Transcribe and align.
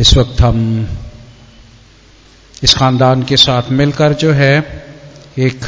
इस 0.00 0.16
वक्त 0.16 0.40
हम 0.40 0.88
इस 2.62 2.74
खानदान 2.74 3.22
के 3.22 3.36
साथ 3.36 3.62
मिलकर 3.70 4.12
जो 4.12 4.32
है, 4.32 4.84
एक 5.38 5.60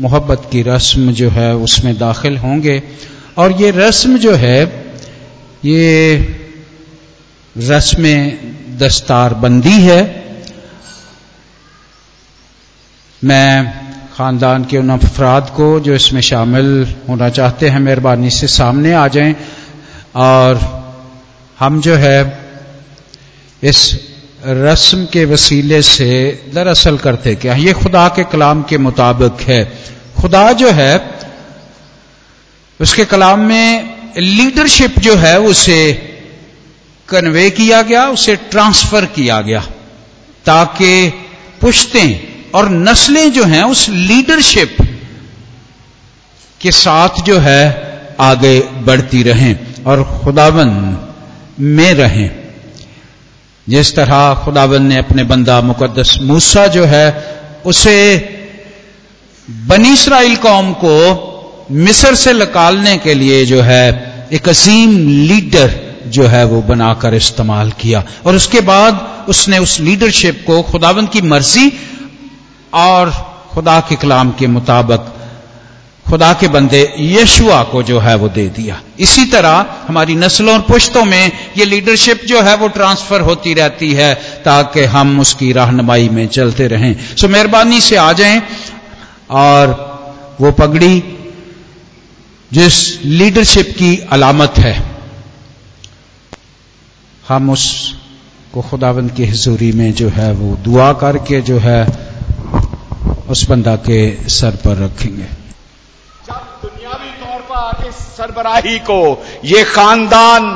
मोहब्बत 0.00 0.48
की 0.52 0.62
रस्म 0.62 1.12
जो 1.12 1.30
है, 1.30 1.56
उसमें 1.56 1.98
दाखिल 1.98 2.38
होंगे। 2.38 2.82
और 3.38 3.52
ये 3.52 3.70
रस्म 3.70 4.18
जो 4.18 4.34
है, 4.34 4.64
ये 5.64 6.16
रस्म 7.58 8.02
दस्तार 8.78 9.34
बंदी 9.34 9.80
है। 9.82 10.24
मैं 13.24 13.80
खानदान 14.14 14.64
के 14.64 14.78
उन 14.78 14.90
अफराद 14.90 15.52
को 15.56 15.80
जो 15.80 15.94
इसमें 15.94 16.20
शामिल 16.20 16.94
होना 17.08 17.28
चाहते 17.28 17.68
हैं, 17.68 17.80
मेहरबानी 17.80 18.30
से 18.30 18.46
सामने 18.46 18.92
आ 18.92 19.08
जाएँ। 19.08 19.36
और 20.14 20.78
हम 21.58 21.80
जो 21.80 21.94
है 21.94 22.47
इस 23.62 24.00
रस्म 24.46 25.04
के 25.04 25.24
वसीले 25.24 25.82
से 25.82 26.42
दरअसल 26.54 26.98
करते 26.98 27.34
क्या? 27.34 27.54
ये 27.54 27.72
खुदा 27.72 28.08
के 28.08 28.24
कलाम 28.24 28.62
के 28.62 28.78
मुताबिक 28.78 29.40
है। 29.40 29.78
खुदा 30.20 30.52
जो 30.52 30.70
है, 30.70 31.10
उसके 32.80 33.04
कलाम 33.04 33.40
में 33.40 33.94
लीडरशिप 34.18 34.98
जो 34.98 35.16
है, 35.16 35.40
उसे 35.40 35.92
कन्वे 37.08 37.50
किया 37.50 37.82
गया, 37.82 38.08
उसे 38.08 38.36
ट्रांसफ़र 38.36 39.04
किया 39.04 39.40
गया, 39.40 39.60
ताकि 40.46 41.08
पुश्तें 41.60 42.34
और 42.54 42.68
नस्लें 42.68 43.32
जो 43.32 43.44
हैं, 43.44 43.62
उस 43.62 43.88
लीडरशिप 43.88 44.76
के 46.60 46.70
साथ 46.70 47.08
जो 47.22 47.38
है, 47.38 47.88
आगे 48.20 48.60
बढ़ती 48.60 49.22
रहें 49.22 49.58
और 49.86 50.20
खुदावन 50.24 50.98
में 51.60 51.94
रहें। 51.94 52.37
जिस 53.68 53.96
तरह 53.96 54.42
खुदावन 54.44 54.82
ने 54.82 54.96
अपने 54.96 55.24
बंदा 55.24 55.60
मुकदस 55.60 56.18
मूसा 56.22 56.66
जो 56.66 56.84
है, 56.84 57.06
उसे 57.66 58.16
बनी 59.50 59.92
इसराइल 59.92 60.36
कौम 60.36 60.72
को 60.72 61.24
मिस्र 61.70 62.14
से 62.14 62.32
निकालने 62.32 62.96
के 62.98 63.14
लिए 63.14 63.46
जो 63.46 63.60
है, 63.62 63.84
एक 64.32 64.48
अजीम 64.48 65.08
लीडर 65.08 65.80
जो 66.06 66.22
है 66.22 66.44
वो 66.44 66.62
बनाकर 66.62 67.14
इस्तेमाल 67.14 67.70
किया। 67.70 68.04
और 68.26 68.36
उसके 68.36 68.60
बाद 68.60 69.24
उसने 69.28 69.58
उस 69.58 69.80
लीडरशिप 69.80 70.44
को 70.46 70.62
खुदावन 70.62 71.06
की 71.06 71.20
मर्ज़ी 71.20 71.72
और 72.74 73.10
खुदा 73.50 73.80
के 73.80 73.96
कलाम 73.96 74.30
के 74.30 74.46
मुताबिक 74.46 75.00
खुदा 76.08 76.32
के 76.32 76.48
बंदे, 76.48 76.80
यशुआ 76.98 77.62
को 77.62 77.82
जो 77.82 77.98
है 78.00 78.14
वो 78.14 78.28
दे 78.28 78.46
दिया। 78.48 78.80
इसी 78.98 79.24
तरह 79.24 79.66
हमारी 79.88 80.14
नस्लों 80.14 80.54
और 80.54 80.60
पुश्तों 80.60 81.04
में 81.04 81.32
ये 81.56 81.64
लीडरशिप 81.64 82.22
जो 82.24 82.40
है 82.42 82.56
वो 82.56 82.68
ट्रांसफ़र 82.68 83.20
होती 83.20 83.54
रहती 83.54 83.92
है, 83.92 84.14
ताकि 84.44 84.84
हम 84.84 85.20
उसकी 85.20 85.52
रहनमाई 85.52 86.08
में 86.08 86.26
चलते 86.28 86.66
रहें। 86.66 86.94
सो 87.16 87.28
मेहरबानी 87.28 87.80
से 87.80 87.96
आ 87.96 88.12
जाएँ, 88.12 88.42
और 89.30 90.36
वो 90.40 90.52
पगड़ी 90.52 91.02
जिस 92.52 93.04
लीडरशिप 93.04 93.74
की 93.78 93.96
अलामत 94.10 94.58
है, 94.58 94.76
हम 97.28 97.50
उसको 97.50 98.62
खुदाबंद 98.62 99.10
की 99.10 99.24
हजूरी 99.24 99.72
में 99.72 99.92
जो 99.92 100.08
है 100.08 100.32
वो 100.32 100.56
दुआ 100.56 100.92
करके 100.92 101.40
जो 101.40 101.58
है 101.58 101.82
उस 103.28 103.48
बंदा 103.50 103.76
के 103.76 103.98
सर 104.28 104.56
पर 104.64 104.76
रखेंगे। 104.76 105.37
जब 106.28 106.48
दुनियावी 106.62 107.10
तौर 107.20 107.40
पर 107.42 107.86
इस 107.88 107.94
सरबराही 108.16 108.78
को 108.80 109.00
ये 109.44 109.62
खानदान 109.66 110.48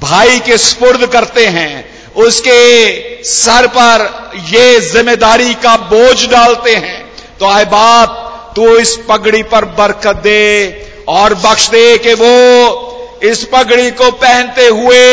भाई 0.00 0.38
के 0.40 0.56
स्पुर्द 0.58 1.04
करते 1.12 1.46
हैं, 1.46 1.74
उसके 2.16 3.24
सर 3.24 3.66
पर 3.76 4.04
ये 4.46 4.80
ज़िम्मेदारी 4.82 5.54
का 5.56 5.76
बोझ 5.90 6.28
डालते 6.30 6.74
हैं 6.76 6.96
तो 7.38 7.46
आए 7.46 7.64
बाप, 7.66 8.52
तू 8.56 8.76
इस 8.76 8.96
पगड़ी 9.08 9.42
पर 9.52 9.64
बरकत 9.76 10.22
दे 10.22 11.04
और 11.08 11.34
बख्श 11.44 11.68
दे 11.70 11.86
कि 11.98 12.14
वो 12.16 13.20
इस 13.24 13.44
पगड़ी 13.52 13.90
को 13.92 14.10
पहनते 14.18 14.66
हुए 14.68 15.04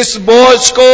इस 0.00 0.16
बोझ 0.22 0.70
को 0.78 0.90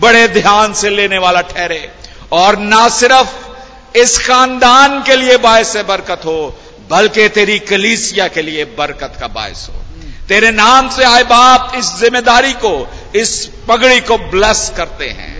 बड़े 0.00 0.26
ध्यान 0.30 0.72
से 0.74 0.90
लेने 0.90 1.18
वाला 1.18 1.40
ठहरे। 1.48 1.88
और 2.34 2.58
ना 2.68 2.88
सिर्फ़ 2.94 3.47
इस 3.96 4.18
खानदान 4.18 5.02
के 5.02 5.16
लिए 5.16 5.36
बायस 5.36 5.76
बरकत 5.76 6.24
हो 6.24 6.58
बल्कि 6.90 7.28
तेरी 7.28 7.58
कलीसिया 7.58 8.28
के 8.28 8.42
लिए 8.42 8.64
बरकत 8.64 9.16
का 9.20 9.28
बायस 9.28 9.66
हो। 9.70 9.82
तेरे 10.28 10.50
नाम 10.50 10.88
से 10.90 11.04
आए 11.04 11.22
बाप 11.24 11.72
इस 11.74 11.86
ज़िम्मेदारी 11.96 12.52
को 12.52 12.88
इस 13.14 13.50
पगड़ी 13.68 14.00
को 14.00 14.18
ब्लस 14.18 14.72
करते 14.76 15.08
हैं। 15.08 15.36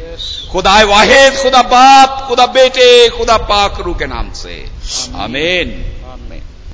खुदा 0.53 0.83
वाहिद 0.83 1.33
खुदा 1.43 1.63
बाप 1.63 2.25
खुदा 2.29 2.47
बेटे 2.47 3.09
खुदा 3.09 3.37
पाखरू 3.37 3.95
के 3.95 4.07
नाम 4.07 4.33
से। 4.33 4.65
आमीन। 5.15 5.98